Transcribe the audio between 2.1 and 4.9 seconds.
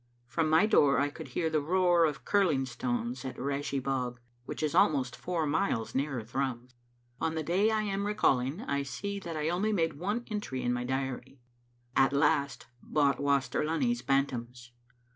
curling stones at Rash ie bog, which is